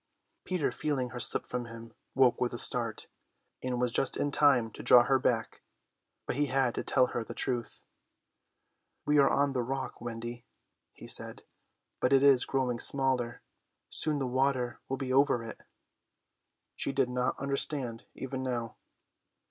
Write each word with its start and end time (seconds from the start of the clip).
Peter, 0.45 0.71
feeling 0.71 1.11
her 1.11 1.19
slip 1.19 1.45
from 1.45 1.65
him, 1.65 1.93
woke 2.15 2.41
with 2.41 2.55
a 2.55 2.57
start, 2.57 3.05
and 3.61 3.79
was 3.79 3.91
just 3.91 4.17
in 4.17 4.31
time 4.31 4.71
to 4.71 4.81
draw 4.81 5.03
her 5.03 5.19
back. 5.19 5.61
But 6.25 6.37
he 6.37 6.47
had 6.47 6.73
to 6.73 6.83
tell 6.83 7.05
her 7.13 7.23
the 7.23 7.35
truth. 7.35 7.83
"We 9.05 9.19
are 9.19 9.29
on 9.29 9.53
the 9.53 9.61
rock, 9.61 10.01
Wendy," 10.01 10.43
he 10.91 11.05
said, 11.07 11.43
"but 11.99 12.13
it 12.13 12.23
is 12.23 12.45
growing 12.45 12.79
smaller. 12.79 13.43
Soon 13.91 14.17
the 14.17 14.25
water 14.25 14.79
will 14.89 14.97
be 14.97 15.13
over 15.13 15.43
it." 15.43 15.61
She 16.75 16.91
did 16.91 17.07
not 17.07 17.37
understand 17.37 18.05
even 18.15 18.41
now. 18.41 18.77